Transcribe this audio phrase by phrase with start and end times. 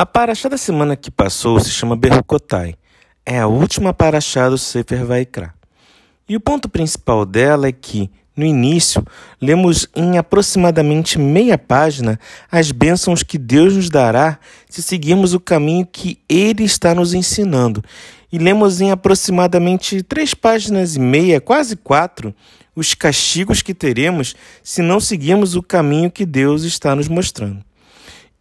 [0.00, 2.74] A paraxá da semana que passou se chama Berrucotai.
[3.26, 5.52] É a última paraxá do Sefer Vaikra.
[6.26, 9.04] E o ponto principal dela é que, no início,
[9.38, 12.18] lemos em aproximadamente meia página
[12.50, 14.38] as bênçãos que Deus nos dará
[14.70, 17.84] se seguirmos o caminho que Ele está nos ensinando.
[18.32, 22.34] E lemos em aproximadamente três páginas e meia, quase quatro,
[22.74, 27.62] os castigos que teremos se não seguirmos o caminho que Deus está nos mostrando.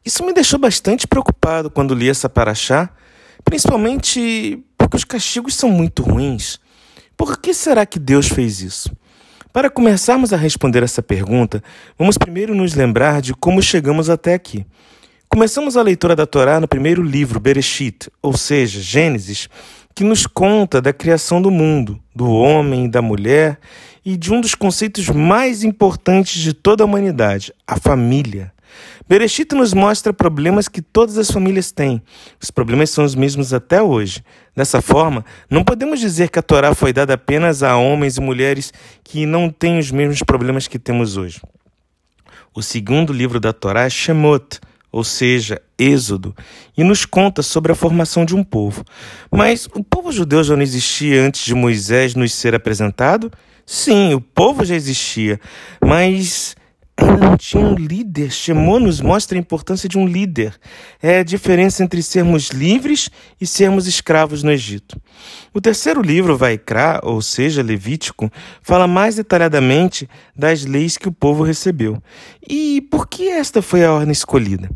[0.10, 2.89] Isso me deixou bastante preocupado quando li essa paraxá,
[3.46, 6.60] principalmente porque os castigos são muito ruins.
[7.15, 8.92] Por que será que Deus fez isso?
[9.54, 11.64] Para começarmos a responder essa pergunta,
[11.96, 14.65] vamos primeiro nos lembrar de como chegamos até aqui.
[15.28, 19.48] Começamos a leitura da Torá no primeiro livro, Bereshit, ou seja, Gênesis,
[19.93, 23.60] que nos conta da criação do mundo, do homem e da mulher
[24.04, 28.51] e de um dos conceitos mais importantes de toda a humanidade, a família.
[29.10, 32.00] Bereshit nos mostra problemas que todas as famílias têm.
[32.40, 34.23] Os problemas são os mesmos até hoje.
[34.56, 38.72] Dessa forma, não podemos dizer que a Torá foi dada apenas a homens e mulheres
[39.04, 41.42] que não têm os mesmos problemas que temos hoje.
[42.54, 44.60] O segundo livro da Torá é Shemot,
[44.92, 46.36] ou seja, Êxodo,
[46.78, 48.86] e nos conta sobre a formação de um povo.
[49.32, 53.32] Mas o povo judeu já não existia antes de Moisés nos ser apresentado?
[53.66, 55.40] Sim, o povo já existia,
[55.84, 56.56] mas
[57.00, 58.31] ainda não tinha um líder.
[58.31, 60.53] Shemô nos mostra a importância de um líder.
[61.02, 65.00] É a diferença entre sermos livres e sermos escravos no Egito.
[65.53, 71.44] O terceiro livro, Vaikra, ou seja, Levítico, fala mais detalhadamente das leis que o povo
[71.44, 72.02] recebeu.
[72.47, 74.70] E por que esta foi a ordem escolhida?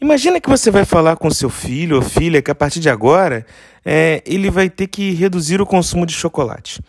[0.00, 3.44] Imagina que você vai falar com seu filho ou filha que a partir de agora
[3.84, 6.80] é, ele vai ter que reduzir o consumo de chocolate.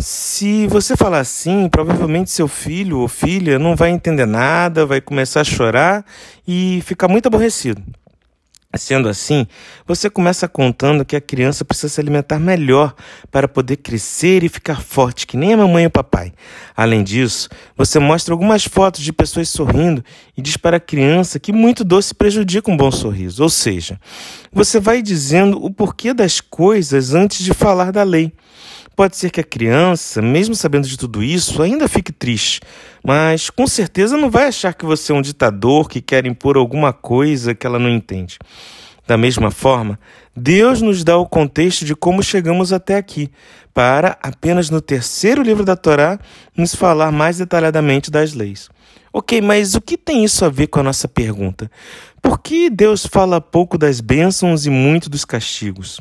[0.00, 5.42] Se você falar assim, provavelmente seu filho ou filha não vai entender nada, vai começar
[5.42, 6.04] a chorar
[6.46, 7.82] e ficar muito aborrecido.
[8.76, 9.48] Sendo assim,
[9.84, 12.94] você começa contando que a criança precisa se alimentar melhor
[13.28, 16.32] para poder crescer e ficar forte, que nem a mamãe e o papai.
[16.76, 20.04] Além disso, você mostra algumas fotos de pessoas sorrindo
[20.36, 23.42] e diz para a criança que muito doce prejudica um bom sorriso.
[23.42, 23.98] Ou seja,
[24.52, 28.32] você vai dizendo o porquê das coisas antes de falar da lei.
[29.00, 32.60] Pode ser que a criança, mesmo sabendo de tudo isso, ainda fique triste,
[33.02, 36.92] mas com certeza não vai achar que você é um ditador que quer impor alguma
[36.92, 38.36] coisa que ela não entende.
[39.10, 39.98] Da mesma forma,
[40.36, 43.28] Deus nos dá o contexto de como chegamos até aqui,
[43.74, 46.16] para apenas no terceiro livro da Torá
[46.56, 48.68] nos falar mais detalhadamente das leis.
[49.12, 51.68] Ok, mas o que tem isso a ver com a nossa pergunta?
[52.22, 56.00] Por que Deus fala pouco das bênçãos e muito dos castigos?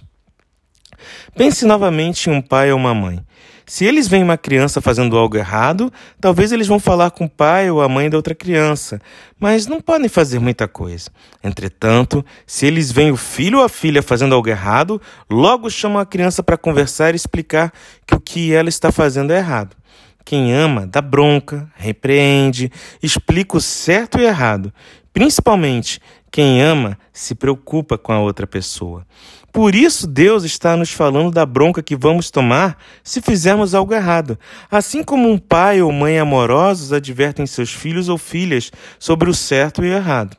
[1.35, 3.25] Pense novamente em um pai ou uma mãe.
[3.69, 7.69] Se eles veem uma criança fazendo algo errado, talvez eles vão falar com o pai
[7.69, 8.99] ou a mãe da outra criança,
[9.39, 11.11] mas não podem fazer muita coisa.
[11.43, 14.99] Entretanto, se eles veem o filho ou a filha fazendo algo errado,
[15.29, 17.71] logo chamam a criança para conversar e explicar
[18.07, 19.77] que o que ela está fazendo é errado.
[20.25, 22.71] Quem ama dá bronca, repreende,
[23.03, 24.73] explica o certo e errado.
[25.13, 26.01] Principalmente,
[26.31, 29.05] quem ama se preocupa com a outra pessoa.
[29.51, 34.37] Por isso, Deus está nos falando da bronca que vamos tomar se fizermos algo errado.
[34.69, 39.83] Assim como um pai ou mãe amorosos advertem seus filhos ou filhas sobre o certo
[39.83, 40.37] e o errado.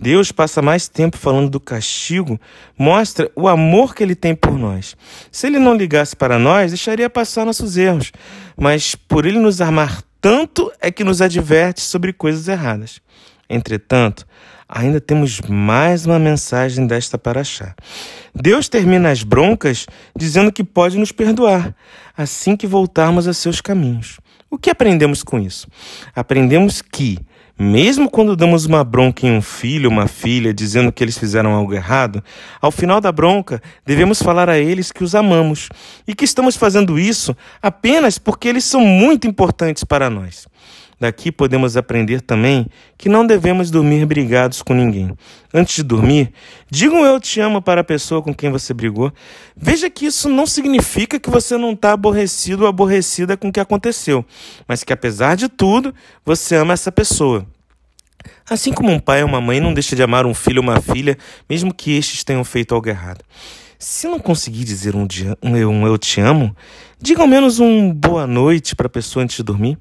[0.00, 2.40] Deus passa mais tempo falando do castigo,
[2.78, 4.96] mostra o amor que ele tem por nós.
[5.30, 8.12] Se ele não ligasse para nós, deixaria passar nossos erros,
[8.56, 13.00] mas por ele nos amar tanto é que nos adverte sobre coisas erradas.
[13.50, 14.26] Entretanto,
[14.68, 17.74] ainda temos mais uma mensagem desta paraxá.
[18.34, 21.74] Deus termina as broncas dizendo que pode nos perdoar
[22.16, 24.18] assim que voltarmos a seus caminhos.
[24.50, 25.68] O que aprendemos com isso?
[26.16, 27.18] Aprendemos que,
[27.58, 31.74] mesmo quando damos uma bronca em um filho, uma filha, dizendo que eles fizeram algo
[31.74, 32.22] errado,
[32.60, 35.68] ao final da bronca devemos falar a eles que os amamos
[36.06, 40.46] e que estamos fazendo isso apenas porque eles são muito importantes para nós.
[41.00, 42.66] Daqui podemos aprender também
[42.96, 45.16] que não devemos dormir brigados com ninguém.
[45.54, 46.32] Antes de dormir,
[46.68, 49.12] diga um eu te amo para a pessoa com quem você brigou.
[49.56, 53.60] Veja que isso não significa que você não está aborrecido ou aborrecida com o que
[53.60, 54.24] aconteceu,
[54.66, 57.46] mas que apesar de tudo, você ama essa pessoa.
[58.50, 60.80] Assim como um pai ou uma mãe não deixa de amar um filho ou uma
[60.80, 61.16] filha,
[61.48, 63.24] mesmo que estes tenham feito algo errado.
[63.78, 66.56] Se não conseguir dizer um, dia, um, eu, um eu te amo,
[67.00, 69.78] diga ao menos um boa noite para a pessoa antes de dormir.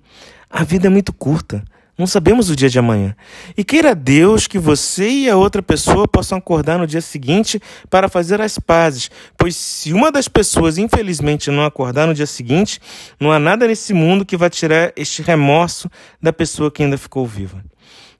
[0.50, 1.64] A vida é muito curta.
[1.98, 3.16] Não sabemos o dia de amanhã.
[3.58, 7.60] E queira Deus que você e a outra pessoa possam acordar no dia seguinte
[7.90, 12.80] para fazer as pazes, pois se uma das pessoas infelizmente não acordar no dia seguinte,
[13.20, 15.90] não há nada nesse mundo que vá tirar este remorso
[16.22, 17.64] da pessoa que ainda ficou viva.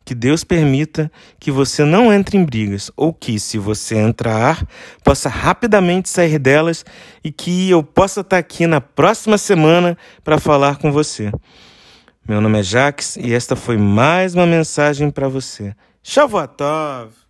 [0.04, 4.66] Que Deus permita que você não entre em brigas, ou que, se você entrar,
[5.04, 6.84] possa rapidamente sair delas
[7.24, 11.30] e que eu possa estar aqui na próxima semana para falar com você.
[12.28, 15.74] Meu nome é Jax e esta foi mais uma mensagem para você.
[16.04, 17.27] Shavuot Tov!